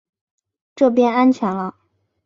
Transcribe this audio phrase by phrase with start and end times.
[0.75, 1.75] 这边安全了